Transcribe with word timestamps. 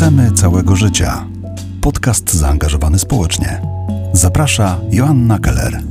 Chcemy 0.00 0.30
całego 0.32 0.76
życia. 0.76 1.26
Podcast 1.80 2.34
zaangażowany 2.34 2.98
społecznie. 2.98 3.62
Zaprasza 4.12 4.78
Joanna 4.90 5.38
Keller. 5.38 5.82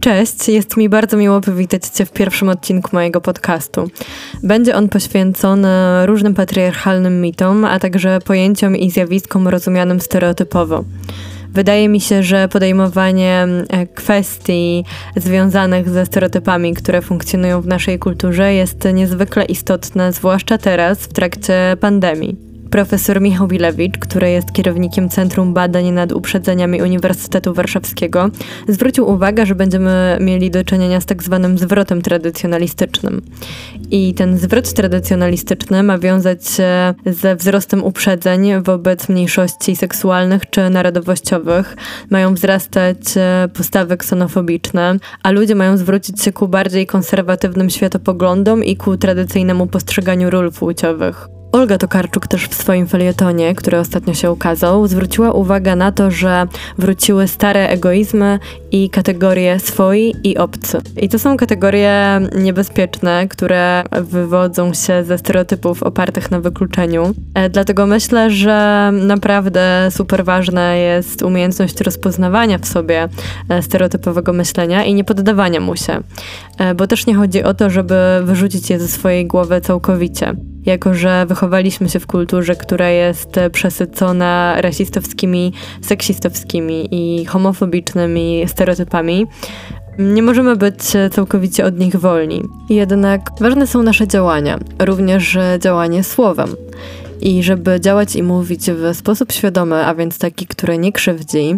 Cześć, 0.00 0.48
jest 0.48 0.76
mi 0.76 0.88
bardzo 0.88 1.16
miło 1.16 1.40
powitać 1.40 1.86
Cię 1.86 2.06
w 2.06 2.12
pierwszym 2.12 2.48
odcinku 2.48 2.90
mojego 2.92 3.20
podcastu. 3.20 3.90
Będzie 4.42 4.76
on 4.76 4.88
poświęcony 4.88 5.68
różnym 6.06 6.34
patriarchalnym 6.34 7.20
mitom, 7.20 7.64
a 7.64 7.78
także 7.78 8.18
pojęciom 8.20 8.76
i 8.76 8.90
zjawiskom 8.90 9.48
rozumianym 9.48 10.00
stereotypowo. 10.00 10.84
Wydaje 11.52 11.88
mi 11.88 12.00
się, 12.00 12.22
że 12.22 12.48
podejmowanie 12.48 13.46
e, 13.68 13.86
kwestii 13.86 14.84
związanych 15.16 15.88
ze 15.88 16.06
stereotypami, 16.06 16.74
które 16.74 17.02
funkcjonują 17.02 17.60
w 17.60 17.66
naszej 17.66 17.98
kulturze, 17.98 18.54
jest 18.54 18.88
niezwykle 18.94 19.44
istotne, 19.44 20.12
zwłaszcza 20.12 20.58
teraz, 20.58 20.98
w 20.98 21.12
trakcie 21.12 21.76
pandemii. 21.80 22.49
Profesor 22.70 23.20
Michał 23.20 23.48
Bilewicz, 23.48 23.98
który 23.98 24.30
jest 24.30 24.52
kierownikiem 24.52 25.08
Centrum 25.08 25.54
Badań 25.54 25.90
nad 25.90 26.12
Uprzedzeniami 26.12 26.82
Uniwersytetu 26.82 27.54
Warszawskiego, 27.54 28.30
zwrócił 28.68 29.08
uwagę, 29.08 29.46
że 29.46 29.54
będziemy 29.54 30.18
mieli 30.20 30.50
do 30.50 30.64
czynienia 30.64 31.00
z 31.00 31.06
tak 31.06 31.22
zwanym 31.22 31.58
zwrotem 31.58 32.02
tradycjonalistycznym. 32.02 33.22
I 33.90 34.14
ten 34.14 34.38
zwrot 34.38 34.72
tradycjonalistyczny 34.72 35.82
ma 35.82 35.98
wiązać 35.98 36.48
się 36.48 36.94
ze 37.06 37.36
wzrostem 37.36 37.84
uprzedzeń 37.84 38.62
wobec 38.62 39.08
mniejszości 39.08 39.76
seksualnych 39.76 40.50
czy 40.50 40.70
narodowościowych. 40.70 41.76
Mają 42.10 42.34
wzrastać 42.34 42.96
e, 43.16 43.48
postawy 43.54 43.96
ksenofobiczne, 43.96 44.96
a 45.22 45.30
ludzie 45.30 45.54
mają 45.54 45.76
zwrócić 45.76 46.22
się 46.22 46.32
ku 46.32 46.48
bardziej 46.48 46.86
konserwatywnym 46.86 47.70
światopoglądom 47.70 48.64
i 48.64 48.76
ku 48.76 48.96
tradycyjnemu 48.96 49.66
postrzeganiu 49.66 50.30
ról 50.30 50.52
płciowych. 50.52 51.39
Olga 51.52 51.78
Tokarczuk 51.78 52.26
też 52.26 52.46
w 52.46 52.54
swoim 52.54 52.86
felietonie, 52.86 53.54
który 53.54 53.78
ostatnio 53.78 54.14
się 54.14 54.30
ukazał, 54.30 54.86
zwróciła 54.86 55.32
uwagę 55.32 55.76
na 55.76 55.92
to, 55.92 56.10
że 56.10 56.46
wróciły 56.78 57.28
stare 57.28 57.68
egoizmy 57.68 58.38
i 58.72 58.90
kategorie 58.90 59.58
swoi 59.58 60.14
i 60.24 60.38
obcy. 60.38 60.78
I 60.96 61.08
to 61.08 61.18
są 61.18 61.36
kategorie 61.36 62.20
niebezpieczne, 62.38 63.28
które 63.28 63.84
wywodzą 64.00 64.74
się 64.74 65.04
ze 65.04 65.18
stereotypów 65.18 65.82
opartych 65.82 66.30
na 66.30 66.40
wykluczeniu. 66.40 67.14
E, 67.34 67.50
dlatego 67.50 67.86
myślę, 67.86 68.30
że 68.30 68.90
naprawdę 68.92 69.88
super 69.90 70.24
ważna 70.24 70.74
jest 70.74 71.22
umiejętność 71.22 71.80
rozpoznawania 71.80 72.58
w 72.58 72.66
sobie 72.66 73.08
e, 73.48 73.62
stereotypowego 73.62 74.32
myślenia 74.32 74.84
i 74.84 74.94
nie 74.94 75.04
poddawania 75.04 75.60
mu 75.60 75.76
się. 75.76 76.00
E, 76.58 76.74
bo 76.74 76.86
też 76.86 77.06
nie 77.06 77.14
chodzi 77.14 77.42
o 77.42 77.54
to, 77.54 77.70
żeby 77.70 77.94
wyrzucić 78.22 78.70
je 78.70 78.80
ze 78.80 78.88
swojej 78.88 79.26
głowy 79.26 79.60
całkowicie 79.60 80.49
jako 80.66 80.94
że 80.94 81.26
wychowaliśmy 81.26 81.88
się 81.88 82.00
w 82.00 82.06
kulturze, 82.06 82.56
która 82.56 82.88
jest 82.88 83.36
przesycona 83.52 84.60
rasistowskimi, 84.60 85.52
seksistowskimi 85.82 86.88
i 86.90 87.24
homofobicznymi 87.24 88.44
stereotypami, 88.46 89.26
nie 89.98 90.22
możemy 90.22 90.56
być 90.56 90.76
całkowicie 91.12 91.64
od 91.64 91.78
nich 91.78 91.96
wolni. 91.96 92.42
Jednak 92.70 93.30
ważne 93.40 93.66
są 93.66 93.82
nasze 93.82 94.08
działania, 94.08 94.58
również 94.78 95.38
działanie 95.58 96.04
słowem. 96.04 96.48
I 97.20 97.42
żeby 97.42 97.80
działać 97.80 98.16
i 98.16 98.22
mówić 98.22 98.70
w 98.70 98.96
sposób 98.96 99.32
świadomy, 99.32 99.86
a 99.86 99.94
więc 99.94 100.18
taki, 100.18 100.46
który 100.46 100.78
nie 100.78 100.92
krzywdzi, 100.92 101.56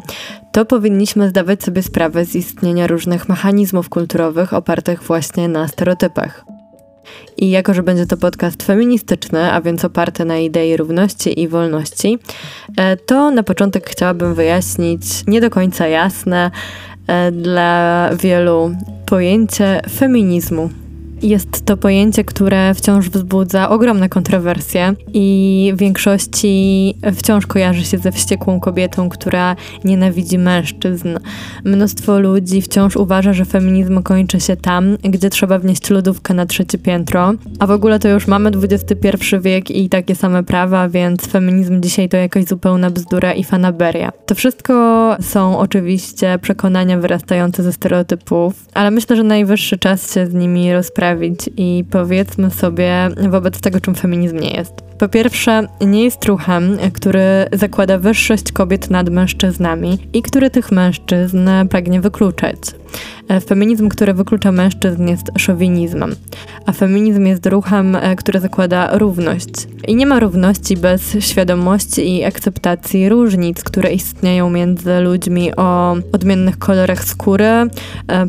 to 0.53 0.65
powinniśmy 0.65 1.29
zdawać 1.29 1.63
sobie 1.63 1.83
sprawę 1.83 2.25
z 2.25 2.35
istnienia 2.35 2.87
różnych 2.87 3.29
mechanizmów 3.29 3.89
kulturowych 3.89 4.55
opartych 4.55 5.03
właśnie 5.03 5.49
na 5.49 5.69
stereotypach. 5.69 6.45
I 7.37 7.51
jako, 7.51 7.75
że 7.75 7.83
będzie 7.83 8.07
to 8.07 8.17
podcast 8.17 8.63
feministyczny, 8.63 9.53
a 9.53 9.61
więc 9.61 9.85
oparty 9.85 10.25
na 10.25 10.39
idei 10.39 10.77
równości 10.77 11.41
i 11.41 11.49
wolności, 11.49 12.19
e, 12.77 12.97
to 12.97 13.31
na 13.31 13.43
początek 13.43 13.91
chciałabym 13.91 14.35
wyjaśnić 14.35 15.03
nie 15.27 15.41
do 15.41 15.51
końca 15.51 15.87
jasne 15.87 16.51
e, 17.07 17.33
dla 17.33 18.11
wielu 18.15 18.77
pojęcie 19.07 19.81
feminizmu. 19.99 20.82
Jest 21.23 21.65
to 21.65 21.77
pojęcie, 21.77 22.25
które 22.25 22.75
wciąż 22.75 23.09
wzbudza 23.09 23.69
ogromne 23.69 24.09
kontrowersje 24.09 24.95
i 25.15 25.73
w 25.75 25.79
większości 25.79 26.95
wciąż 27.15 27.47
kojarzy 27.47 27.85
się 27.85 27.99
ze 27.99 28.13
wściekłą 28.13 28.61
kobietą, 28.61 29.09
która 29.09 29.57
nienawidzi 29.85 30.39
mężczyzn. 30.39 31.19
Mnóstwo 31.65 32.19
ludzi 32.21 32.63
wciąż 32.63 32.97
uważa, 32.97 33.33
że 33.33 33.45
feminizm 33.45 34.03
kończy 34.03 34.41
się 34.41 34.57
tam, 34.57 34.97
gdzie 35.03 35.31
trzeba 35.31 35.59
wnieść 35.59 35.91
lodówkę 35.91 36.35
na 36.35 36.47
trzecie 36.47 36.79
piętro, 36.79 37.35
a 37.59 37.67
w 37.67 37.71
ogóle 37.71 37.99
to 37.99 38.09
już 38.09 38.27
mamy 38.27 38.51
XXI 38.63 39.09
wiek 39.41 39.71
i 39.71 39.89
takie 39.89 40.15
same 40.15 40.43
prawa, 40.43 40.89
więc 40.89 41.27
feminizm 41.27 41.81
dzisiaj 41.81 42.09
to 42.09 42.17
jakaś 42.17 42.45
zupełna 42.45 42.91
bzdura 42.91 43.33
i 43.33 43.45
fanaberia. 43.45 44.13
To 44.27 44.35
wszystko 44.35 45.17
są 45.21 45.59
oczywiście 45.59 46.39
przekonania 46.43 46.99
wyrastające 46.99 47.63
ze 47.63 47.73
stereotypów, 47.73 48.67
ale 48.75 48.91
myślę, 48.91 49.17
że 49.17 49.23
najwyższy 49.23 49.79
czas 49.79 50.15
się 50.15 50.27
z 50.27 50.35
nimi 50.35 50.73
rozprawić 50.73 51.12
i 51.57 51.85
powiedzmy 51.91 52.51
sobie 52.51 53.09
wobec 53.31 53.61
tego, 53.61 53.81
czym 53.81 53.95
feminizm 53.95 54.39
nie 54.39 54.51
jest. 54.51 54.92
Po 55.03 55.09
pierwsze, 55.09 55.67
nie 55.81 56.05
jest 56.05 56.25
ruchem, 56.25 56.79
który 56.95 57.21
zakłada 57.53 57.99
wyższość 57.99 58.53
kobiet 58.53 58.91
nad 58.91 59.11
mężczyznami 59.11 59.99
i 60.13 60.23
który 60.23 60.51
tych 60.51 60.73
mężczyzn 60.73 61.49
pragnie 61.71 62.01
wykluczać. 62.01 62.59
E, 63.29 63.41
feminizm, 63.41 63.89
który 63.89 64.15
wyklucza 64.15 64.53
mężczyzn, 64.53 65.09
jest 65.09 65.31
szowinizmem, 65.39 66.15
a 66.67 66.73
feminizm 66.73 67.27
jest 67.27 67.47
ruchem, 67.47 67.97
e, 67.97 68.17
który 68.17 68.41
zakłada 68.41 68.99
równość. 68.99 69.51
I 69.89 69.97
nie 69.97 70.07
ma 70.07 70.21
równości 70.21 70.77
bez 70.77 71.17
świadomości 71.21 72.17
i 72.17 72.25
akceptacji 72.25 73.09
różnic, 73.09 73.65
które 73.65 73.93
istnieją 73.93 74.51
między 74.51 75.01
ludźmi 75.01 75.57
o 75.57 75.97
odmiennych 76.13 76.59
kolorach 76.59 77.05
skóry, 77.05 77.45
e, 77.45 77.69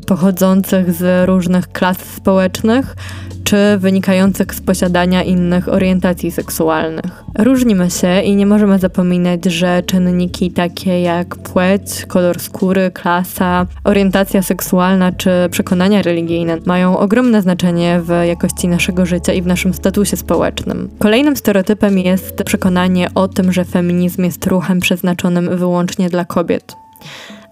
pochodzących 0.08 0.94
z 0.94 1.28
różnych 1.28 1.68
klas 1.68 1.98
społecznych, 1.98 2.96
czy 3.44 3.78
wynikających 3.78 4.56
z 4.56 4.62
posiadania 4.62 5.24
innych 5.24 5.70
orientacji 5.70 6.32
seksualnych. 6.32 7.24
Różnimy 7.40 7.92
się 7.92 8.22
i 8.22 8.36
nie 8.36 8.46
możemy 8.46 8.80
zapominać, 8.80 9.46
że 9.46 9.84
czynniki 9.84 10.52
takie 10.52 11.02
jak 11.02 11.36
płeć, 11.36 12.06
kolor 12.08 12.40
skóry, 12.40 12.92
klasa, 12.92 13.66
orientacja 13.84 14.42
seksualna 14.42 15.12
czy 15.12 15.30
przekonania 15.52 16.02
religijne 16.02 16.58
mają 16.66 16.98
ogromne 16.98 17.42
znaczenie 17.42 18.02
w 18.04 18.28
jakości 18.28 18.68
naszego 18.68 19.06
życia 19.06 19.34
i 19.34 19.42
w 19.42 19.48
naszym 19.48 19.74
statusie 19.74 20.18
społecznym. 20.18 20.90
Kolejnym 21.00 21.36
stereotypem 21.36 22.00
jest 22.00 22.44
przekonanie 22.44 23.08
o 23.16 23.28
tym, 23.28 23.52
że 23.52 23.66
feminizm 23.66 24.24
jest 24.24 24.48
ruchem 24.48 24.80
przeznaczonym 24.80 25.58
wyłącznie 25.58 26.10
dla 26.10 26.26
kobiet. 26.26 26.76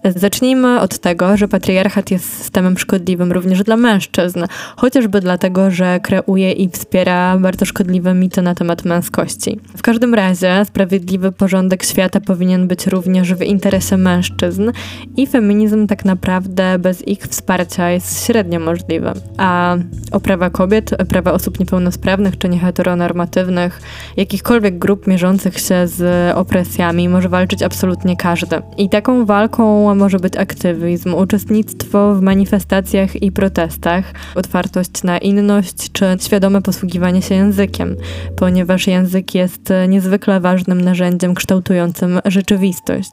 Zacznijmy 0.04 0.80
od 0.80 0.98
tego, 0.98 1.36
że 1.36 1.48
patriarchat 1.48 2.10
jest 2.10 2.36
systemem 2.36 2.78
szkodliwym 2.78 3.32
również 3.32 3.62
dla 3.62 3.76
mężczyzn, 3.76 4.44
chociażby 4.76 5.20
dlatego, 5.20 5.70
że 5.70 6.00
kreuje 6.00 6.52
i 6.52 6.68
wspiera 6.68 7.38
bardzo 7.38 7.64
szkodliwe 7.64 8.14
mity 8.14 8.42
na 8.42 8.54
temat 8.54 8.84
męskości. 8.84 9.60
W 9.76 9.82
każdym 9.82 10.14
razie 10.14 10.64
sprawiedliwy 10.64 11.32
porządek 11.32 11.84
świata 11.84 12.20
powinien 12.20 12.68
być 12.68 12.86
również 12.86 13.34
w 13.34 13.42
interesie 13.42 13.96
mężczyzn 13.96 14.70
i 15.16 15.26
feminizm 15.26 15.86
tak 15.86 16.04
naprawdę 16.04 16.78
bez 16.78 17.08
ich 17.08 17.22
wsparcia 17.22 17.90
jest 17.90 18.26
średnio 18.26 18.60
możliwy. 18.60 19.12
A 19.38 19.76
o 20.12 20.20
prawa 20.20 20.50
kobiet, 20.50 20.90
prawa 21.08 21.32
osób 21.32 21.60
niepełnosprawnych 21.60 22.38
czy 22.38 22.48
nieheteronormatywnych, 22.48 23.82
jakichkolwiek 24.16 24.78
grup 24.78 25.06
mierzących 25.06 25.58
się 25.58 25.86
z 25.86 26.32
opresjami 26.36 27.08
może 27.08 27.28
walczyć 27.28 27.62
absolutnie 27.62 28.16
każdy. 28.16 28.62
I 28.76 28.88
taką 28.88 29.24
walką 29.24 29.91
może 29.94 30.18
być 30.18 30.36
aktywizm, 30.36 31.14
uczestnictwo 31.14 32.14
w 32.14 32.22
manifestacjach 32.22 33.22
i 33.22 33.32
protestach, 33.32 34.12
otwartość 34.34 35.02
na 35.02 35.18
inność 35.18 35.92
czy 35.92 36.16
świadome 36.20 36.62
posługiwanie 36.62 37.22
się 37.22 37.34
językiem, 37.34 37.96
ponieważ 38.36 38.86
język 38.86 39.34
jest 39.34 39.72
niezwykle 39.88 40.40
ważnym 40.40 40.80
narzędziem 40.80 41.34
kształtującym 41.34 42.20
rzeczywistość. 42.24 43.12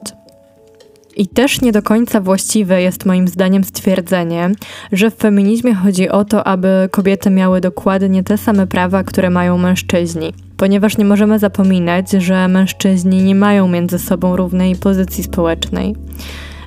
I 1.16 1.28
też 1.28 1.60
nie 1.60 1.72
do 1.72 1.82
końca 1.82 2.20
właściwe 2.20 2.82
jest 2.82 3.06
moim 3.06 3.28
zdaniem 3.28 3.64
stwierdzenie, 3.64 4.50
że 4.92 5.10
w 5.10 5.14
feminizmie 5.14 5.74
chodzi 5.74 6.08
o 6.08 6.24
to, 6.24 6.46
aby 6.46 6.88
kobiety 6.90 7.30
miały 7.30 7.60
dokładnie 7.60 8.24
te 8.24 8.38
same 8.38 8.66
prawa, 8.66 9.04
które 9.04 9.30
mają 9.30 9.58
mężczyźni. 9.58 10.32
Ponieważ 10.56 10.98
nie 10.98 11.04
możemy 11.04 11.38
zapominać, 11.38 12.10
że 12.10 12.48
mężczyźni 12.48 13.22
nie 13.22 13.34
mają 13.34 13.68
między 13.68 13.98
sobą 13.98 14.36
równej 14.36 14.76
pozycji 14.76 15.24
społecznej. 15.24 15.94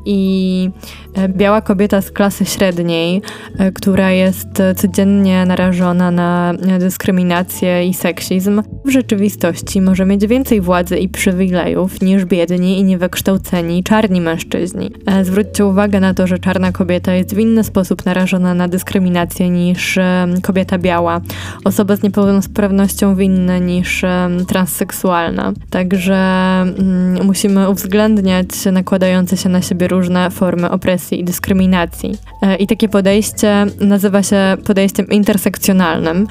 I 0.06 0.70
e, 1.14 1.30
biała 1.30 1.62
kobieta 1.62 2.02
z 2.02 2.12
klasy 2.12 2.46
średniej, 2.46 3.22
e, 3.58 3.72
która 3.72 4.12
jest 4.12 4.48
codziennie 4.76 5.46
narażona 5.46 6.12
na 6.12 6.54
dyskryminację 6.80 7.88
i 7.88 7.94
seksizm, 7.94 8.64
w 8.86 8.90
rzeczywistości 8.90 9.82
może 9.82 10.06
mieć 10.06 10.28
więcej 10.28 10.62
władzy 10.62 10.98
i 10.98 11.10
przywilejów 11.10 12.02
niż 12.02 12.26
biedni 12.26 12.80
i 12.80 12.84
niewykształceni 12.84 13.84
czarni 13.84 14.22
mężczyźni. 14.22 14.92
E, 15.06 15.26
zwróćcie 15.26 15.66
uwagę 15.66 16.00
na 16.00 16.14
to, 16.14 16.28
że 16.28 16.40
czarna 16.40 16.72
kobieta 16.72 17.14
jest 17.14 17.36
w 17.36 17.40
inny 17.40 17.64
sposób 17.64 18.06
narażona 18.06 18.54
na 18.54 18.68
dyskryminację 18.68 19.50
niż 19.50 20.00
kobieta 20.42 20.78
biała, 20.78 21.22
osoba 21.66 21.96
z 21.96 22.04
niepełnosprawnością 22.04 23.16
w 23.16 23.22
inny 23.22 23.62
niż 23.62 24.06
transseksualna. 24.48 25.54
Także 25.70 26.16
mm, 26.62 27.26
musimy 27.26 27.70
uwzględniać 27.70 28.48
nakładające 28.72 29.38
się 29.38 29.50
na 29.50 29.62
siebie 29.62 29.88
różne 29.94 30.32
formy 30.32 30.70
opresji 30.70 31.20
i 31.20 31.24
dyskryminacji. 31.24 32.18
E, 32.42 32.56
I 32.56 32.68
takie 32.68 32.90
podejście 32.90 33.66
nazywa 33.80 34.24
się 34.24 34.58
podejściem 34.66 35.08
intersekcjonalnym 35.08 36.28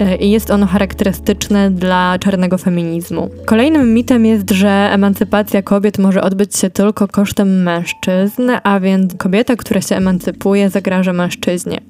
e, 0.00 0.16
i 0.16 0.30
jest 0.30 0.50
ono 0.50 0.66
charakterystyczne 0.66 1.70
dla 1.70 2.18
czarnego 2.18 2.58
feminizmu. 2.58 3.30
Kolejnym 3.46 3.94
mitem 3.94 4.26
jest, 4.26 4.50
że 4.50 4.70
emancypacja 4.92 5.62
kobiet 5.62 5.98
może 5.98 6.22
odbyć 6.22 6.56
się 6.56 6.70
tylko 6.70 7.08
kosztem 7.08 7.62
mężczyzn, 7.62 8.50
a 8.62 8.80
więc 8.80 9.14
kobieta, 9.14 9.56
która 9.56 9.80
się 9.80 9.96
emancypuje, 9.96 10.70
zagraża 10.70 11.12
mężczyźnie. 11.12 11.80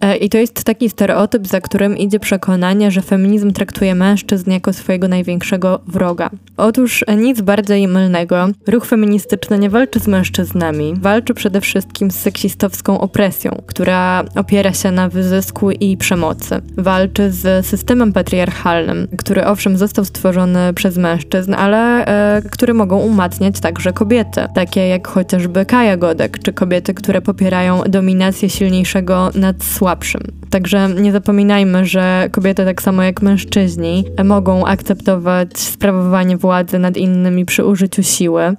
E, 0.00 0.16
I 0.16 0.28
to 0.28 0.38
jest 0.38 0.64
taki 0.64 0.90
stereotyp, 0.90 1.46
za 1.46 1.60
którym 1.60 1.98
idzie 1.98 2.20
przekonanie, 2.20 2.90
że 2.90 3.02
feminizm 3.02 3.52
traktuje 3.52 3.94
mężczyzn 3.94 4.50
jako 4.50 4.72
swojego 4.72 5.08
największego 5.08 5.80
wroga. 5.86 6.30
Otóż 6.56 7.04
nic 7.16 7.40
bardziej 7.40 7.88
mylnego. 7.88 8.48
Ruch 8.66 8.86
feministyczny 8.86 9.58
nie 9.58 9.70
walczy 9.70 10.00
z 10.00 10.06
mężczyznami, 10.08 10.94
walczy 11.00 11.34
przede 11.34 11.60
wszystkim 11.60 12.10
z 12.10 12.14
seksistowską 12.14 13.00
opresją, 13.00 13.62
która 13.66 14.24
opiera 14.34 14.72
się 14.72 14.90
na 14.90 15.08
wyzysku 15.08 15.70
i 15.70 15.96
przemocy. 15.96 16.60
Walczy 16.76 17.30
z 17.30 17.66
systemem 17.66 18.12
patriarchalnym, 18.12 19.08
który 19.18 19.46
owszem 19.46 19.76
został 19.76 20.04
stworzony 20.04 20.74
przez 20.74 20.96
mężczyzn, 20.96 21.54
ale 21.54 22.06
e, 22.06 22.42
który 22.50 22.74
mogą 22.74 22.98
umacniać 22.98 23.60
także 23.60 23.92
kobiety, 23.92 24.40
takie 24.54 24.88
jak 24.88 25.08
chociażby 25.08 25.66
Kaja 25.66 25.96
Godek, 25.96 26.38
czy 26.38 26.52
kobiety, 26.52 26.94
które 26.94 27.22
popierają 27.22 27.82
dominację 27.88 28.50
silniejszego 28.50 29.30
nad 29.34 29.64
słabszym 29.64 29.85
słabszym. 29.86 30.45
Także 30.50 30.88
nie 30.88 31.12
zapominajmy, 31.12 31.84
że 31.84 32.28
kobiety, 32.32 32.64
tak 32.64 32.82
samo 32.82 33.02
jak 33.02 33.22
mężczyźni, 33.22 34.04
mogą 34.24 34.66
akceptować 34.66 35.58
sprawowanie 35.58 36.36
władzy 36.36 36.78
nad 36.78 36.96
innymi 36.96 37.44
przy 37.44 37.64
użyciu 37.64 38.02
siły, 38.02 38.56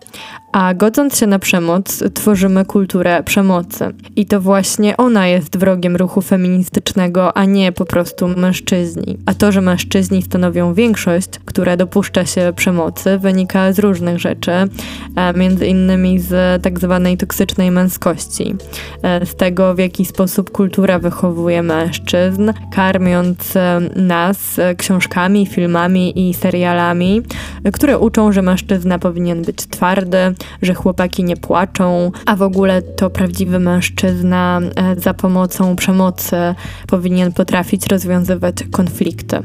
a 0.51 0.73
godząc 0.73 1.19
się 1.19 1.27
na 1.27 1.39
przemoc, 1.39 2.03
tworzymy 2.13 2.65
kulturę 2.65 3.23
przemocy. 3.23 3.93
I 4.15 4.25
to 4.25 4.41
właśnie 4.41 4.97
ona 4.97 5.27
jest 5.27 5.57
wrogiem 5.57 5.95
ruchu 5.95 6.21
feministycznego, 6.21 7.37
a 7.37 7.45
nie 7.45 7.71
po 7.71 7.85
prostu 7.85 8.27
mężczyźni. 8.27 9.17
A 9.25 9.33
to, 9.33 9.51
że 9.51 9.61
mężczyźni 9.61 10.21
stanowią 10.21 10.73
większość, 10.73 11.29
która 11.45 11.77
dopuszcza 11.77 12.25
się 12.25 12.53
przemocy, 12.55 13.17
wynika 13.17 13.73
z 13.73 13.79
różnych 13.79 14.19
rzeczy, 14.19 14.51
e, 14.51 14.67
między 15.35 15.67
innymi 15.67 16.19
z 16.19 16.63
tak 16.63 16.79
zwanej 16.79 17.17
toksycznej 17.17 17.71
męskości, 17.71 18.55
e, 19.03 19.25
z 19.25 19.35
tego, 19.35 19.75
w 19.75 19.79
jaki 19.79 20.05
sposób 20.05 20.51
kultura 20.51 20.99
wychowuje 20.99 21.63
mężczyzn, 21.63 21.76
karmiąc 22.71 23.55
e, 23.55 23.79
nas 23.95 24.59
książkami, 24.77 25.45
filmami 25.45 26.29
i 26.29 26.33
serialami, 26.33 27.21
które 27.73 27.99
uczą, 27.99 28.31
że 28.31 28.41
mężczyzna 28.41 28.99
powinien 28.99 29.41
być 29.41 29.57
twardy, 29.57 30.17
że 30.61 30.73
chłopaki 30.73 31.23
nie 31.23 31.37
płaczą, 31.37 32.11
a 32.25 32.35
w 32.35 32.41
ogóle 32.41 32.81
to 32.81 33.09
prawdziwy 33.09 33.59
mężczyzna 33.59 34.59
e, 34.75 34.95
za 34.95 35.13
pomocą 35.13 35.75
przemocy 35.75 36.35
powinien 36.87 37.31
potrafić 37.31 37.87
rozwiązywać 37.87 38.55
konflikty. 38.71 39.43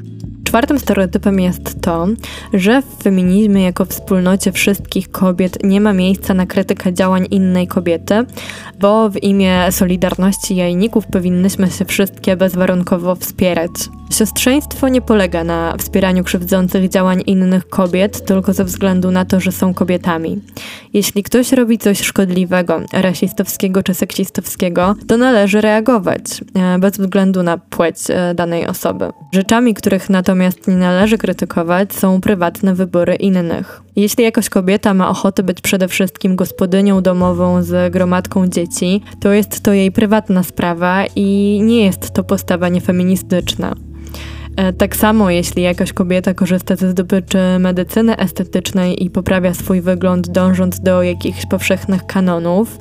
Czwartym 0.53 0.79
stereotypem 0.79 1.41
jest 1.41 1.81
to, 1.81 2.07
że 2.53 2.83
w 2.83 3.03
feminizmie 3.03 3.63
jako 3.63 3.85
wspólnocie 3.85 4.53
wszystkich 4.53 5.11
kobiet 5.11 5.65
nie 5.65 5.81
ma 5.81 5.93
miejsca 5.93 6.35
na 6.35 6.47
krytykę 6.47 6.93
działań 6.93 7.27
innej 7.31 7.67
kobiety, 7.67 8.15
bo 8.81 9.11
w 9.11 9.23
imię 9.23 9.67
solidarności 9.71 10.57
jajników 10.57 11.07
powinnyśmy 11.07 11.71
się 11.71 11.85
wszystkie 11.85 12.37
bezwarunkowo 12.37 13.15
wspierać. 13.15 13.71
Siostrzeństwo 14.13 14.89
nie 14.89 15.01
polega 15.01 15.45
na 15.45 15.77
wspieraniu 15.79 16.25
krzywdzących 16.25 16.89
działań 16.89 17.23
innych 17.27 17.69
kobiet 17.69 18.25
tylko 18.25 18.53
ze 18.53 18.65
względu 18.65 19.11
na 19.11 19.25
to, 19.25 19.41
że 19.41 19.53
są 19.53 19.75
kobietami. 19.75 20.41
Jeśli 20.93 21.23
ktoś 21.23 21.53
robi 21.53 21.79
coś 21.79 22.01
szkodliwego, 22.01 22.81
rasistowskiego 22.93 23.83
czy 23.83 23.95
seksistowskiego, 23.95 24.95
to 25.07 25.17
należy 25.17 25.61
reagować, 25.61 26.23
e, 26.55 26.79
bez 26.79 26.99
względu 26.99 27.43
na 27.43 27.59
płeć 27.59 27.97
e, 28.09 28.35
danej 28.35 28.67
osoby. 28.67 29.11
Rzeczami, 29.33 29.75
których 29.75 30.11
natomiast 30.11 30.42
nie 30.67 30.77
należy 30.77 31.19
krytykować, 31.19 31.93
są 31.93 32.21
prywatne 32.21 32.75
wybory 32.75 33.15
innych. 33.15 33.83
Jeśli 33.97 34.25
jakaś 34.25 34.49
kobieta 34.49 34.95
ma 34.95 35.11
ochotę 35.11 35.43
być 35.43 35.61
przede 35.61 35.89
wszystkim 35.89 36.37
gospodynią 36.37 37.03
domową 37.03 37.63
z 37.63 37.93
gromadką 37.93 38.47
dzieci, 38.47 39.03
to 39.21 39.33
jest 39.33 39.61
to 39.61 39.73
jej 39.73 39.93
prywatna 39.93 40.43
sprawa 40.43 41.05
i 41.17 41.61
nie 41.63 41.85
jest 41.85 42.11
to 42.11 42.25
postawa 42.25 42.69
niefeministyczna. 42.69 43.75
E, 44.57 44.73
tak 44.73 44.97
samo, 44.97 45.31
jeśli 45.31 45.63
jakaś 45.63 45.93
kobieta 45.93 46.35
korzysta 46.35 46.77
ze 46.77 46.91
zdobyczy 46.91 47.39
medycyny 47.59 48.17
estetycznej 48.17 49.05
i 49.05 49.11
poprawia 49.11 49.55
swój 49.55 49.81
wygląd, 49.81 50.29
dążąc 50.29 50.81
do 50.81 51.03
jakichś 51.03 51.47
powszechnych 51.47 52.07
kanonów, 52.07 52.79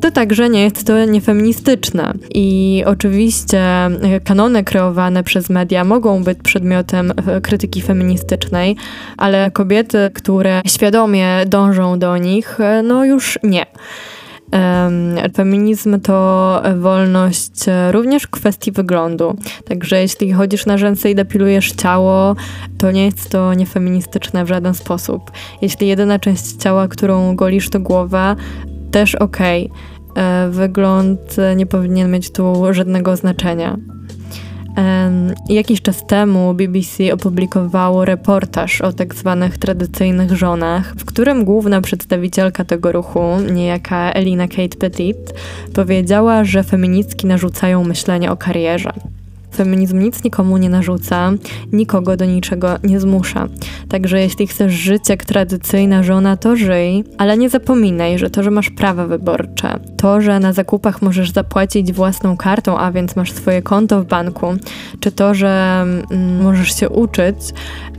to 0.00 0.10
także 0.10 0.48
nie 0.48 0.62
jest 0.62 0.86
to 0.86 1.04
niefeministyczne. 1.04 2.12
I 2.34 2.82
oczywiście 2.86 3.60
e, 3.60 4.20
kanony 4.24 4.64
kreowane 4.64 5.24
przez 5.24 5.50
media 5.50 5.84
mogą 5.84 6.24
być 6.24 6.38
przedmiotem 6.42 7.12
e, 7.26 7.40
krytyki 7.40 7.82
feministycznej, 7.82 8.76
ale 9.16 9.50
kobiety, 9.50 10.10
które 10.14 10.62
świadomie 10.66 11.44
dążą 11.46 11.98
do 11.98 12.16
nich, 12.16 12.58
no 12.84 13.04
już 13.04 13.38
nie. 13.42 13.66
Feminizm 15.34 16.00
to 16.00 16.62
wolność 16.78 17.68
e, 17.68 17.92
również 17.92 18.22
w 18.22 18.30
kwestii 18.30 18.72
wyglądu. 18.72 19.36
Także 19.64 20.00
jeśli 20.00 20.32
chodzisz 20.32 20.66
na 20.66 20.78
rzęsy 20.78 21.10
i 21.10 21.14
depilujesz 21.14 21.72
ciało, 21.72 22.36
to 22.78 22.90
nie 22.90 23.04
jest 23.04 23.30
to 23.30 23.54
niefeministyczne 23.54 24.44
w 24.44 24.48
żaden 24.48 24.74
sposób. 24.74 25.30
Jeśli 25.62 25.88
jedyna 25.88 26.18
część 26.18 26.52
ciała, 26.52 26.88
którą 26.88 27.36
golisz, 27.36 27.70
to 27.70 27.80
głowa, 27.80 28.36
też 28.90 29.14
okej. 29.14 29.70
Okay. 30.10 30.24
E, 30.24 30.48
wygląd 30.50 31.36
nie 31.56 31.66
powinien 31.66 32.10
mieć 32.10 32.32
tu 32.32 32.54
żadnego 32.70 33.16
znaczenia. 33.16 33.76
Jakiś 35.48 35.82
czas 35.82 36.06
temu 36.06 36.54
BBC 36.54 37.12
opublikowało 37.12 38.04
reportaż 38.04 38.80
o 38.80 38.92
tak 38.92 39.14
zwanych 39.14 39.58
tradycyjnych 39.58 40.32
żonach, 40.32 40.94
w 40.98 41.04
którym 41.04 41.44
główna 41.44 41.80
przedstawicielka 41.80 42.64
tego 42.64 42.92
ruchu, 42.92 43.20
niejaka 43.52 44.12
Elina 44.12 44.48
Kate 44.48 44.78
Petit, 44.78 45.34
powiedziała, 45.74 46.44
że 46.44 46.62
feministki 46.64 47.26
narzucają 47.26 47.84
myślenie 47.84 48.32
o 48.32 48.36
karierze. 48.36 48.92
Feminizm 49.58 49.98
nic 49.98 50.24
nikomu 50.24 50.56
nie 50.56 50.70
narzuca, 50.70 51.32
nikogo 51.72 52.16
do 52.16 52.24
niczego 52.24 52.68
nie 52.84 53.00
zmusza. 53.00 53.48
Także 53.88 54.20
jeśli 54.20 54.46
chcesz 54.46 54.72
żyć 54.72 55.08
jak 55.08 55.24
tradycyjna 55.24 56.02
żona, 56.02 56.36
to 56.36 56.56
żyj, 56.56 57.04
ale 57.18 57.38
nie 57.38 57.50
zapominaj, 57.50 58.18
że 58.18 58.30
to, 58.30 58.42
że 58.42 58.50
masz 58.50 58.70
prawa 58.70 59.06
wyborcze, 59.06 59.80
to, 59.96 60.20
że 60.20 60.40
na 60.40 60.52
zakupach 60.52 61.02
możesz 61.02 61.30
zapłacić 61.30 61.92
własną 61.92 62.36
kartą, 62.36 62.78
a 62.78 62.92
więc 62.92 63.16
masz 63.16 63.32
swoje 63.32 63.62
konto 63.62 64.02
w 64.02 64.06
banku, 64.06 64.46
czy 65.00 65.12
to, 65.12 65.34
że 65.34 65.80
mm, 65.82 66.42
możesz 66.42 66.80
się 66.80 66.88
uczyć, 66.88 67.36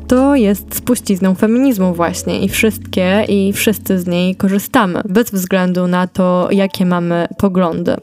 to 0.07 0.35
jest 0.35 0.75
spuścizną 0.75 1.35
feminizmu 1.35 1.93
właśnie 1.93 2.39
i 2.39 2.49
wszystkie 2.49 3.25
i 3.27 3.53
wszyscy 3.53 3.99
z 3.99 4.07
niej 4.07 4.35
korzystamy, 4.35 5.01
bez 5.09 5.31
względu 5.31 5.87
na 5.87 6.07
to, 6.07 6.47
jakie 6.51 6.85
mamy 6.85 7.27
poglądy. 7.37 7.95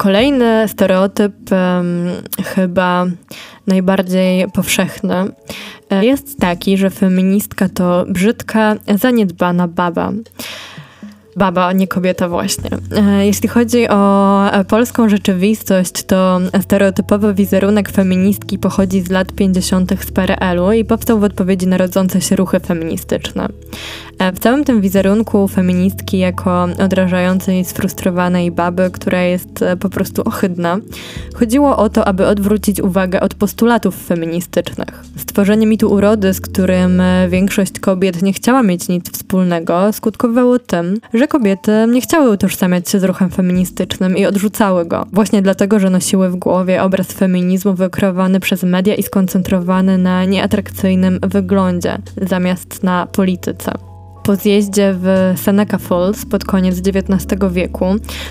Kolejny 0.00 0.68
stereotyp, 0.68 1.34
chyba 2.44 3.06
najbardziej 3.66 4.46
powszechny, 4.54 5.14
e, 5.90 6.04
jest 6.04 6.38
taki, 6.38 6.76
że 6.76 6.90
feministka 6.90 7.68
to 7.68 8.04
brzydka, 8.08 8.74
zaniedbana 8.94 9.68
baba 9.68 10.12
baba, 11.36 11.66
a 11.66 11.72
nie 11.72 11.88
kobieta 11.88 12.28
właśnie. 12.28 12.70
E, 12.96 13.26
jeśli 13.26 13.48
chodzi 13.48 13.88
o 13.88 14.52
e, 14.52 14.64
polską 14.64 15.08
rzeczywistość, 15.08 16.04
to 16.04 16.40
stereotypowy 16.62 17.34
wizerunek 17.34 17.90
feministki 17.90 18.58
pochodzi 18.58 19.00
z 19.00 19.10
lat 19.10 19.32
50. 19.32 19.92
z 20.06 20.10
PRL-u 20.10 20.72
i 20.72 20.84
powstał 20.84 21.20
w 21.20 21.24
odpowiedzi 21.24 21.66
na 21.66 21.76
rodzące 21.76 22.20
się 22.20 22.36
ruchy 22.36 22.60
feministyczne. 22.60 23.48
E, 24.18 24.32
w 24.32 24.38
całym 24.38 24.64
tym 24.64 24.80
wizerunku 24.80 25.48
feministki 25.48 26.18
jako 26.18 26.68
odrażającej, 26.84 27.64
sfrustrowanej 27.64 28.50
baby, 28.50 28.90
która 28.92 29.22
jest 29.22 29.64
po 29.80 29.88
prostu 29.88 30.22
ohydna, 30.24 30.78
chodziło 31.34 31.76
o 31.76 31.88
to, 31.88 32.08
aby 32.08 32.26
odwrócić 32.26 32.80
uwagę 32.80 33.20
od 33.20 33.34
postulatów 33.34 34.06
feministycznych. 34.06 35.04
Stworzenie 35.16 35.66
mitu 35.66 35.92
urody, 35.92 36.34
z 36.34 36.40
którym 36.40 37.02
większość 37.28 37.80
kobiet 37.80 38.22
nie 38.22 38.32
chciała 38.32 38.62
mieć 38.62 38.88
nic 38.88 39.10
wspólnego, 39.10 39.92
skutkowało 39.92 40.58
tym, 40.58 41.00
że 41.14 41.19
że 41.20 41.28
kobiety 41.28 41.72
nie 41.88 42.00
chciały 42.00 42.30
utożsamiać 42.30 42.88
się 42.88 43.00
z 43.00 43.04
ruchem 43.04 43.30
feministycznym 43.30 44.16
i 44.16 44.26
odrzucały 44.26 44.86
go. 44.86 45.06
Właśnie 45.12 45.42
dlatego, 45.42 45.78
że 45.78 45.90
nosiły 45.90 46.30
w 46.30 46.36
głowie 46.36 46.82
obraz 46.82 47.12
feminizmu 47.12 47.74
wykreowany 47.74 48.40
przez 48.40 48.62
media 48.62 48.94
i 48.94 49.02
skoncentrowany 49.02 49.98
na 49.98 50.24
nieatrakcyjnym 50.24 51.18
wyglądzie 51.22 51.98
zamiast 52.16 52.82
na 52.82 53.06
polityce 53.06 53.89
po 54.22 54.36
zjeździe 54.36 54.94
w 54.98 55.32
Seneca 55.36 55.78
Falls 55.78 56.26
pod 56.26 56.44
koniec 56.44 56.78
XIX 56.78 57.40
wieku. 57.50 57.86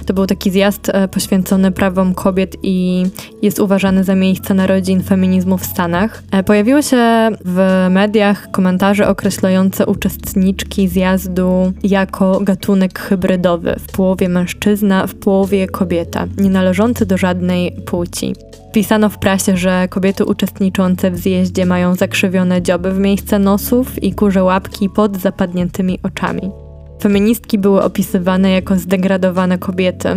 To 0.05 0.13
był 0.13 0.25
taki 0.25 0.51
zjazd 0.51 0.89
e, 0.89 1.07
poświęcony 1.07 1.71
prawom 1.71 2.13
kobiet 2.13 2.55
i 2.63 3.05
jest 3.41 3.59
uważany 3.59 4.03
za 4.03 4.15
miejsce 4.15 4.53
narodzin 4.53 5.03
feminizmu 5.03 5.57
w 5.57 5.65
Stanach. 5.65 6.23
E, 6.31 6.43
pojawiły 6.43 6.83
się 6.83 7.29
w 7.45 7.87
mediach 7.89 8.51
komentarze 8.51 9.07
określające 9.07 9.85
uczestniczki 9.85 10.87
zjazdu 10.87 11.73
jako 11.83 12.39
gatunek 12.39 12.99
hybrydowy, 12.99 13.75
w 13.79 13.91
połowie 13.91 14.29
mężczyzna, 14.29 15.07
w 15.07 15.15
połowie 15.15 15.67
kobieta, 15.67 16.27
nie 16.37 16.49
należący 16.49 17.05
do 17.05 17.17
żadnej 17.17 17.71
płci. 17.71 18.33
Pisano 18.73 19.09
w 19.09 19.17
prasie, 19.17 19.57
że 19.57 19.87
kobiety 19.87 20.25
uczestniczące 20.25 21.11
w 21.11 21.17
zjeździe 21.17 21.65
mają 21.65 21.95
zakrzywione 21.95 22.61
dzioby 22.61 22.91
w 22.91 22.99
miejsce 22.99 23.39
nosów 23.39 24.03
i 24.03 24.13
kurze 24.13 24.43
łapki 24.43 24.89
pod 24.89 25.17
zapadniętymi 25.17 25.99
oczami. 26.03 26.68
Feministki 27.01 27.57
były 27.57 27.83
opisywane 27.83 28.51
jako 28.51 28.75
zdegradowane 28.75 29.57
kobiety, 29.57 30.09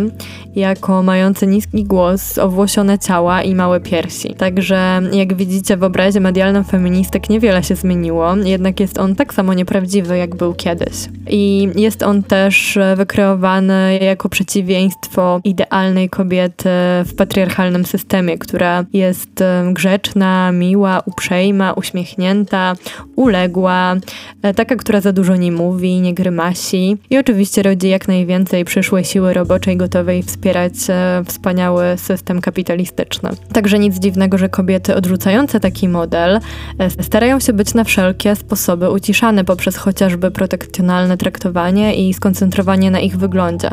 jako 0.55 1.03
mające 1.03 1.47
niski 1.47 1.83
głos, 1.83 2.37
owłosione 2.37 2.99
ciała 2.99 3.43
i 3.43 3.55
małe 3.55 3.79
piersi. 3.79 4.35
Także 4.35 5.01
jak 5.13 5.33
widzicie 5.33 5.77
w 5.77 5.83
obrazie 5.83 6.19
medialnym 6.19 6.63
feministek 6.63 7.29
niewiele 7.29 7.63
się 7.63 7.75
zmieniło, 7.75 8.35
jednak 8.35 8.79
jest 8.79 8.97
on 8.97 9.15
tak 9.15 9.33
samo 9.33 9.53
nieprawdziwy 9.53 10.17
jak 10.17 10.35
był 10.35 10.53
kiedyś. 10.53 10.93
I 11.29 11.69
jest 11.75 12.03
on 12.03 12.23
też 12.23 12.79
wykreowany 12.95 13.99
jako 14.01 14.29
przeciwieństwo 14.29 15.41
idealnej 15.43 16.09
kobiety 16.09 16.69
w 17.05 17.15
patriarchalnym 17.17 17.85
systemie, 17.85 18.37
która 18.37 18.85
jest 18.93 19.43
grzeczna, 19.73 20.51
miła, 20.51 21.01
uprzejma, 21.05 21.73
uśmiechnięta, 21.73 22.73
uległa, 23.15 23.95
e, 24.41 24.53
taka, 24.53 24.75
która 24.75 25.01
za 25.01 25.13
dużo 25.13 25.35
nie 25.35 25.51
mówi, 25.51 26.01
nie 26.01 26.13
grymasi, 26.13 26.72
i 27.09 27.17
oczywiście 27.17 27.63
rodzi 27.63 27.89
jak 27.89 28.07
najwięcej 28.07 28.65
przyszłej 28.65 29.05
siły 29.05 29.33
roboczej 29.33 29.77
gotowej 29.77 30.23
wspierać 30.23 30.73
e, 30.89 31.23
wspaniały 31.25 31.85
system 31.97 32.41
kapitalistyczny. 32.41 33.29
Także 33.53 33.79
nic 33.79 33.99
dziwnego, 33.99 34.37
że 34.37 34.49
kobiety 34.49 34.95
odrzucające 34.95 35.59
taki 35.59 35.89
model 35.89 36.39
e, 36.79 37.03
starają 37.03 37.39
się 37.39 37.53
być 37.53 37.73
na 37.73 37.83
wszelkie 37.83 38.35
sposoby 38.35 38.89
uciszane 38.89 39.43
poprzez 39.45 39.77
chociażby 39.77 40.31
protekcjonalne 40.31 41.17
traktowanie 41.17 41.95
i 41.95 42.13
skoncentrowanie 42.13 42.91
na 42.91 42.99
ich 42.99 43.17
wyglądzie. 43.17 43.69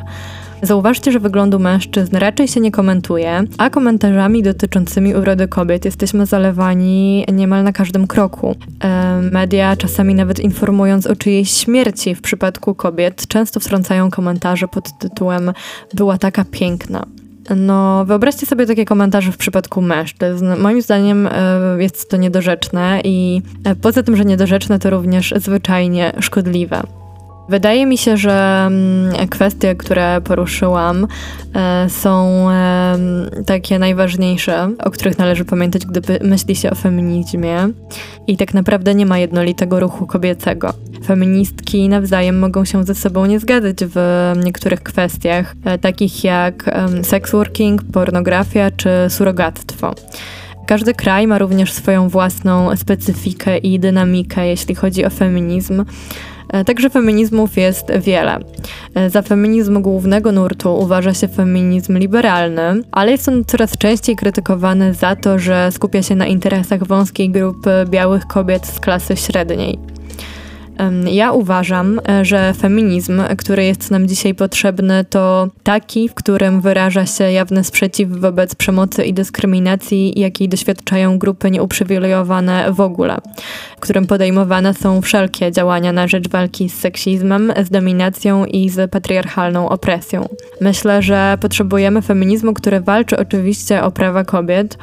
Zauważcie, 0.63 1.13
że 1.13 1.21
wyglądu 1.21 1.59
mężczyzn 1.59 2.17
raczej 2.17 2.49
się 2.49 2.61
nie 2.61 2.71
komentuje, 2.71 3.45
a 3.59 3.71
komentarzami 3.71 4.43
dotyczącymi 4.43 5.15
urody 5.15 5.49
kobiet 5.49 5.85
jesteśmy 5.85 6.27
zalewani 6.27 7.25
niemal 7.33 7.65
na 7.65 7.73
każdym 7.73 8.07
kroku. 8.07 8.57
E, 8.85 9.21
media, 9.23 9.77
czasami 9.77 10.15
nawet 10.15 10.41
informując 10.41 11.07
o 11.07 11.17
czyjejś 11.17 11.51
śmierci 11.51 12.15
w 12.15 12.23
przypadku 12.23 12.75
kobiet, 12.75 13.27
często 13.27 13.61
wtrącają 13.61 14.11
komentarze 14.11 14.69
pod 14.69 14.99
tytułem 14.99 15.53
Była 15.95 16.19
taka 16.19 16.45
piękna. 16.45 17.07
No, 17.57 18.05
wyobraźcie 18.05 18.47
sobie 18.47 18.67
takie 18.67 18.85
komentarze 18.85 19.33
w 19.33 19.37
przypadku 19.37 19.83
mężczyzn. 19.83 20.47
Moim 20.59 20.83
zdaniem 20.83 21.27
e, 21.27 21.33
jest 21.79 22.11
to 22.11 22.17
niedorzeczne 22.17 23.01
i 23.05 23.43
e, 23.65 23.75
poza 23.75 24.03
tym, 24.03 24.17
że 24.17 24.25
niedorzeczne, 24.25 24.79
to 24.79 24.91
również 24.91 25.35
zwyczajnie 25.37 26.13
szkodliwe. 26.21 27.00
Wydaje 27.51 27.87
mi 27.87 27.99
się, 27.99 28.17
że 28.17 28.67
mm, 28.67 29.29
kwestie, 29.29 29.75
które 29.75 30.21
poruszyłam, 30.21 31.07
e, 31.55 31.91
są 31.91 32.47
takie 33.47 33.79
najważniejsze, 33.79 34.71
o 34.85 34.91
których 34.91 35.19
należy 35.19 35.45
pamiętać, 35.45 35.87
gdy 35.87 36.19
myśli 36.23 36.57
się 36.57 36.71
o 36.71 36.75
feminizmie. 36.75 37.69
I 38.27 38.37
tak 38.37 38.55
naprawdę 38.55 38.95
nie 38.95 39.07
ma 39.07 39.19
jednolitego 39.19 39.81
ruchu 39.81 40.07
kobiecego. 40.07 40.73
Feministki 41.07 41.89
nawzajem 41.89 42.39
mogą 42.39 42.65
się 42.65 42.85
ze 42.85 42.95
sobą 42.95 43.27
nie 43.27 43.41
zgadzać 43.41 43.77
w 43.81 44.33
niektórych 44.45 44.83
kwestiach, 44.83 45.55
e, 45.65 45.79
takich 45.79 46.25
jak 46.25 46.71
sex 47.03 47.33
working, 47.33 47.83
pornografia 47.93 48.71
czy 48.71 48.91
surrogactwo. 49.09 49.95
Każdy 50.67 50.95
kraj 50.95 51.27
ma 51.27 51.39
również 51.39 51.73
swoją 51.73 52.09
własną 52.09 52.77
specyfikę 52.77 53.59
i 53.59 53.81
dynamikę, 53.81 54.47
jeśli 54.47 54.75
chodzi 54.75 55.05
o 55.05 55.11
feminizm. 55.11 55.85
E, 56.53 56.65
także 56.65 56.91
feminizmów 56.91 57.57
jest 57.57 57.93
wiele. 57.99 58.39
E, 58.95 59.11
za 59.11 59.23
feminizm 59.23 59.83
głównego 59.83 60.33
nurtu 60.33 60.79
uważa 60.79 61.15
się 61.15 61.29
feminizm 61.29 61.99
liberalny, 61.99 62.83
ale 62.93 63.13
jest 63.13 63.29
on 63.29 63.45
coraz 63.45 63.79
częściej 63.79 64.17
krytykowany 64.17 64.95
za 64.95 65.17
to, 65.17 65.39
że 65.39 65.73
skupia 65.73 66.03
się 66.03 66.15
na 66.15 66.27
interesach 66.27 66.85
wąskiej 66.85 67.31
grupy 67.31 67.71
białych 67.89 68.27
kobiet 68.27 68.67
z 68.67 68.81
klasy 68.81 69.17
średniej. 69.17 70.00
Ja 71.11 71.33
uważam, 71.33 72.01
e, 72.09 72.25
że 72.25 72.55
feminizm, 72.55 73.23
który 73.39 73.65
jest 73.65 73.91
nam 73.91 74.09
dzisiaj 74.09 74.35
potrzebny, 74.35 75.05
to 75.05 75.49
taki, 75.63 76.09
w 76.09 76.15
którym 76.15 76.61
wyraża 76.61 77.07
się 77.07 77.33
jawny 77.33 77.65
sprzeciw 77.65 78.11
wobec 78.11 78.55
przemocy 78.55 79.05
i 79.05 79.15
dyskryminacji, 79.15 80.21
jakiej 80.21 80.49
doświadczają 80.49 81.19
grupy 81.19 81.51
nieuprzywilejowane 81.51 82.73
w 82.73 82.81
ogóle, 82.81 83.19
w 83.77 83.81
którym 83.81 84.07
podejmowane 84.07 84.75
są 84.75 85.03
wszelkie 85.03 85.53
działania 85.53 85.93
na 85.93 86.09
rzecz 86.09 86.29
walki 86.29 86.69
z 86.69 86.75
seksizmem, 86.75 87.53
z 87.65 87.71
dominacją 87.71 88.45
i 88.45 88.69
z 88.69 88.91
patriarchalną 88.91 89.69
opresją. 89.69 90.29
Myślę, 90.61 91.03
że 91.03 91.39
potrzebujemy 91.41 92.03
feminizmu, 92.03 92.55
który 92.55 92.81
walczy 92.81 93.19
oczywiście 93.19 93.83
o 93.83 93.91
prawa 93.91 94.25
kobiet, 94.25 94.79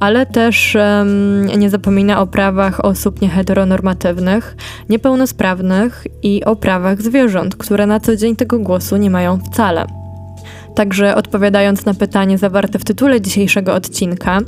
ale 0.00 0.26
też 0.26 0.74
um, 0.74 1.46
nie 1.46 1.70
zapomina 1.70 2.20
o 2.20 2.26
prawach 2.26 2.84
osób 2.84 3.20
nieheteronormatywnych, 3.20 4.56
niepełnosprawnych 4.88 6.06
i 6.22 6.44
o 6.44 6.56
prawach 6.56 7.02
zwierząt, 7.02 7.56
które 7.56 7.86
na 7.86 8.00
co 8.00 8.16
dzień 8.16 8.36
tego 8.36 8.58
głosu 8.58 8.96
nie 8.96 9.10
mają 9.10 9.38
wcale. 9.38 9.86
Także 10.74 11.14
odpowiadając 11.14 11.84
na 11.84 11.94
pytanie 11.94 12.38
zawarte 12.38 12.78
w 12.78 12.84
tytule 12.84 13.20
dzisiejszego 13.20 13.74
odcinka, 13.74 14.40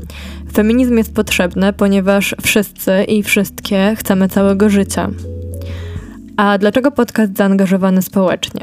feminizm 0.52 0.96
jest 0.96 1.14
potrzebny, 1.14 1.72
ponieważ 1.72 2.34
wszyscy 2.42 3.04
i 3.04 3.22
wszystkie 3.22 3.94
chcemy 3.98 4.28
całego 4.28 4.68
życia. 4.68 5.10
A 6.38 6.58
dlaczego 6.58 6.90
podcast 6.90 7.36
zaangażowany 7.36 8.02
społecznie? 8.02 8.60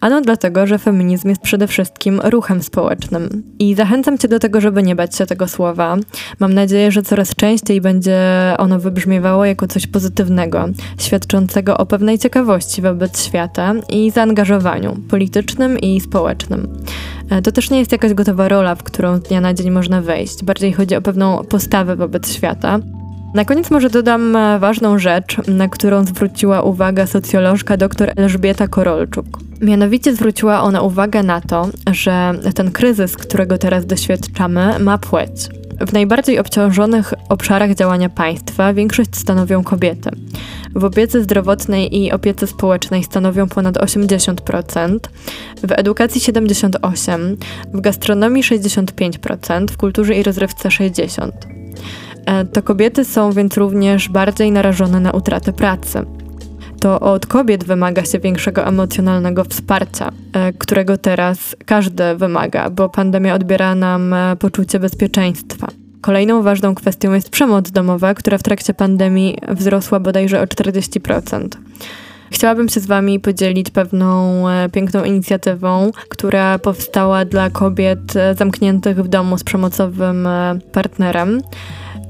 Ano 0.00 0.20
dlatego, 0.20 0.66
że 0.66 0.78
feminizm 0.78 1.28
jest 1.28 1.42
przede 1.42 1.66
wszystkim 1.66 2.20
ruchem 2.20 2.62
społecznym. 2.62 3.42
I 3.58 3.74
zachęcam 3.74 4.18
Cię 4.18 4.28
do 4.28 4.38
tego, 4.38 4.60
żeby 4.60 4.82
nie 4.82 4.96
bać 4.96 5.16
się 5.16 5.26
tego 5.26 5.48
słowa. 5.48 5.96
Mam 6.40 6.54
nadzieję, 6.54 6.92
że 6.92 7.02
coraz 7.02 7.34
częściej 7.34 7.80
będzie 7.80 8.20
ono 8.58 8.78
wybrzmiewało 8.78 9.44
jako 9.44 9.66
coś 9.66 9.86
pozytywnego, 9.86 10.68
świadczącego 10.98 11.78
o 11.78 11.86
pewnej 11.86 12.18
ciekawości 12.18 12.82
wobec 12.82 13.24
świata 13.24 13.74
i 13.88 14.10
zaangażowaniu 14.10 14.96
politycznym 15.08 15.78
i 15.78 16.00
społecznym. 16.00 16.68
E, 17.30 17.42
to 17.42 17.52
też 17.52 17.70
nie 17.70 17.78
jest 17.78 17.92
jakaś 17.92 18.14
gotowa 18.14 18.48
rola, 18.48 18.74
w 18.74 18.82
którą 18.82 19.16
z 19.16 19.22
dnia 19.22 19.40
na 19.40 19.54
dzień 19.54 19.70
można 19.70 20.00
wejść. 20.00 20.44
Bardziej 20.44 20.72
chodzi 20.72 20.96
o 20.96 21.02
pewną 21.02 21.44
postawę 21.44 21.96
wobec 21.96 22.32
świata. 22.32 22.78
Na 23.34 23.44
koniec 23.44 23.70
może 23.70 23.90
dodam 23.90 24.36
e, 24.36 24.58
ważną 24.58 24.98
rzecz, 24.98 25.36
na 25.48 25.68
którą 25.68 26.04
zwróciła 26.04 26.62
uwagę 26.62 27.06
socjolożka 27.06 27.76
dr 27.76 28.12
Elżbieta 28.16 28.68
Korolczuk. 28.68 29.26
Mianowicie 29.60 30.14
zwróciła 30.14 30.62
ona 30.62 30.82
uwagę 30.82 31.22
na 31.22 31.40
to, 31.40 31.68
że 31.92 32.34
ten 32.54 32.70
kryzys, 32.70 33.16
którego 33.16 33.58
teraz 33.58 33.86
doświadczamy, 33.86 34.78
ma 34.78 34.98
płeć. 34.98 35.48
W 35.80 35.92
najbardziej 35.92 36.38
obciążonych 36.38 37.14
obszarach 37.28 37.74
działania 37.74 38.08
państwa 38.08 38.74
większość 38.74 39.16
stanowią 39.16 39.64
kobiety. 39.64 40.10
W 40.74 40.84
opiece 40.84 41.22
zdrowotnej 41.22 41.98
i 41.98 42.12
opiece 42.12 42.46
społecznej 42.46 43.04
stanowią 43.04 43.48
ponad 43.48 43.76
80%, 43.76 44.98
w 45.62 45.72
edukacji 45.72 46.20
78%, 46.20 47.36
w 47.74 47.80
gastronomii 47.80 48.42
65%, 48.42 49.66
w 49.70 49.76
kulturze 49.76 50.14
i 50.14 50.22
rozrywce 50.22 50.68
60%. 50.68 51.30
E, 52.26 52.44
to 52.44 52.62
kobiety 52.62 53.04
są 53.04 53.32
więc 53.32 53.56
również 53.56 54.08
bardziej 54.08 54.52
narażone 54.52 55.00
na 55.00 55.10
utratę 55.10 55.52
pracy. 55.52 56.06
To 56.80 57.00
od 57.00 57.26
kobiet 57.26 57.64
wymaga 57.64 58.04
się 58.04 58.18
większego 58.18 58.66
emocjonalnego 58.66 59.44
wsparcia, 59.44 60.12
e, 60.32 60.52
którego 60.52 60.98
teraz 60.98 61.56
każdy 61.66 62.16
wymaga, 62.16 62.70
bo 62.70 62.88
pandemia 62.88 63.34
odbiera 63.34 63.74
nam 63.74 64.14
e, 64.14 64.36
poczucie 64.36 64.78
bezpieczeństwa. 64.78 65.66
Kolejną 66.00 66.42
ważną 66.42 66.74
kwestią 66.74 67.12
jest 67.12 67.30
przemoc 67.30 67.70
domowa, 67.70 68.14
która 68.14 68.38
w 68.38 68.42
trakcie 68.42 68.74
pandemii 68.74 69.38
wzrosła 69.48 70.00
bodajże 70.00 70.40
o 70.40 70.44
40%. 70.44 71.48
Chciałabym 72.30 72.68
się 72.68 72.80
z 72.80 72.86
Wami 72.86 73.20
podzielić 73.20 73.70
pewną 73.70 74.44
piękną 74.72 75.04
inicjatywą, 75.04 75.90
która 76.08 76.58
powstała 76.58 77.24
dla 77.24 77.50
kobiet 77.50 78.14
zamkniętych 78.38 79.02
w 79.04 79.08
domu 79.08 79.38
z 79.38 79.44
przemocowym 79.44 80.28
partnerem. 80.72 81.42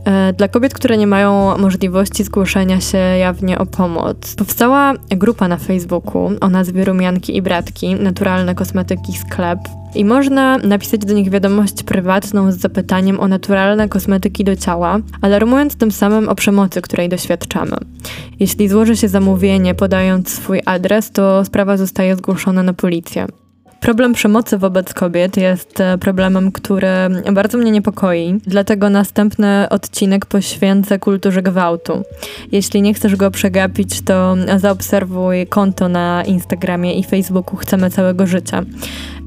E, 0.05 0.33
dla 0.33 0.49
kobiet, 0.49 0.75
które 0.75 0.97
nie 0.97 1.07
mają 1.07 1.59
możliwości 1.59 2.25
zgłoszenia 2.25 2.81
się 2.81 2.99
jawnie 2.99 3.59
o 3.59 3.67
pomoc. 3.67 4.35
Powstała 4.35 4.95
grupa 5.11 5.49
na 5.49 5.57
Facebooku 5.57 6.31
o 6.41 6.49
nazwie 6.49 6.85
Rumianki 6.85 7.37
i 7.37 7.43
Bratki, 7.43 7.95
naturalne 7.95 8.55
kosmetyki 8.55 9.13
sklep. 9.13 9.59
I 9.95 10.05
można 10.05 10.59
napisać 10.59 11.01
do 11.01 11.15
nich 11.15 11.31
wiadomość 11.31 11.83
prywatną 11.83 12.53
z 12.53 12.57
zapytaniem 12.57 13.21
o 13.21 13.29
naturalne 13.29 13.89
kosmetyki 13.89 14.45
do 14.45 14.57
ciała, 14.57 14.99
alarmując 15.21 15.77
tym 15.77 15.93
samym 15.93 16.29
o 16.29 16.35
przemocy, 16.35 16.83
której 16.83 17.09
doświadczamy. 17.09 17.77
Jeśli 18.41 18.69
złoży 18.69 18.97
się 18.97 19.09
zamówienie 19.09 19.75
podając 19.75 20.35
swój 20.35 20.61
adres, 20.67 21.11
to 21.11 21.45
sprawa 21.45 21.77
zostaje 21.77 22.17
zgłoszona 22.17 22.63
na 22.63 22.73
policję. 22.73 23.27
Problem 23.83 24.13
przemocy 24.13 24.59
wobec 24.59 24.95
kobiet 24.95 25.37
jest 25.37 25.81
e, 25.81 25.99
problemem, 25.99 26.53
który 26.53 26.89
bardzo 27.33 27.59
mnie 27.59 27.71
niepokoi, 27.71 28.41
dlatego 28.47 28.91
następny 28.91 29.69
odcinek 29.69 30.27
poświęcę 30.27 30.99
kulturze 30.99 31.43
gwałtu. 31.43 32.03
Jeśli 32.53 32.83
nie 32.83 32.95
chcesz 32.95 33.17
go 33.17 33.31
przegapić, 33.31 34.01
to 34.01 34.37
zaobserwuj 34.57 35.47
konto 35.47 35.89
na 35.89 36.25
Instagramie 36.27 36.95
i 36.95 37.05
Facebooku 37.05 37.57
Chcemy 37.57 37.91
Całego 37.91 38.27
Życia. 38.27 38.63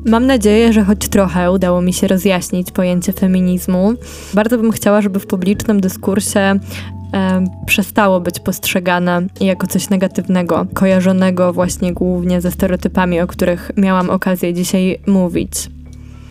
Mam 0.05 0.25
nadzieję, 0.25 0.73
że 0.73 0.83
choć 0.83 1.09
trochę 1.09 1.51
udało 1.51 1.81
mi 1.81 1.93
się 1.93 2.07
rozjaśnić 2.07 2.71
pojęcie 2.71 3.13
feminizmu. 3.13 3.93
Bardzo 4.33 4.57
bym 4.57 4.71
chciała, 4.71 5.01
żeby 5.01 5.19
w 5.19 5.27
publicznym 5.27 5.81
dyskursie 5.81 6.59
przestało 7.65 8.19
być 8.19 8.39
postrzegane 8.39 9.21
jako 9.41 9.67
coś 9.67 9.89
negatywnego, 9.89 10.65
kojarzonego 10.73 11.53
właśnie 11.53 11.93
głównie 11.93 12.41
ze 12.41 12.51
stereotypami, 12.51 13.21
o 13.21 13.27
których 13.27 13.71
miałam 13.77 14.09
okazję 14.09 14.53
dzisiaj 14.53 14.99
mówić. 15.07 15.69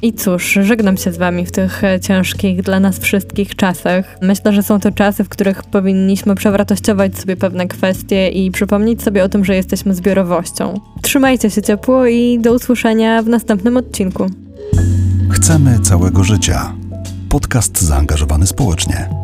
I 0.04 0.12
cóż, 0.12 0.58
żegnam 0.62 0.96
się 0.96 1.12
z 1.12 1.16
Wami 1.16 1.46
w 1.46 1.52
tych 1.52 1.84
e, 1.84 2.00
ciężkich 2.00 2.62
dla 2.62 2.80
nas 2.80 2.98
wszystkich 2.98 3.56
czasach. 3.56 4.18
Myślę, 4.22 4.52
że 4.52 4.62
są 4.62 4.80
to 4.80 4.90
czasy, 4.90 5.24
w 5.24 5.28
których 5.28 5.62
powinniśmy 5.62 6.34
przewartościować 6.34 7.18
sobie 7.18 7.36
pewne 7.36 7.66
kwestie 7.66 8.28
i 8.28 8.50
przypomnieć 8.50 9.02
sobie 9.02 9.24
o 9.24 9.28
tym, 9.28 9.44
że 9.44 9.54
jesteśmy 9.54 9.94
zbiorowością. 9.94 10.80
Trzymajcie 11.02 11.50
się 11.50 11.62
ciepło 11.62 12.06
i 12.06 12.38
do 12.38 12.54
usłyszenia 12.54 13.22
w 13.22 13.28
następnym 13.28 13.76
odcinku. 13.76 14.26
Chcemy 15.30 15.78
całego 15.80 16.24
życia. 16.24 16.72
Podcast 17.28 17.82
zaangażowany 17.82 18.46
społecznie. 18.46 19.23